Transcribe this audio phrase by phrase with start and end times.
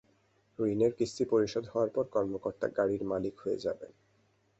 [0.59, 3.91] ঋণের কিস্তি পরিশোধ হওয়ার পর কর্মকর্তা গাড়ির মালিক হয়ে যাবেন।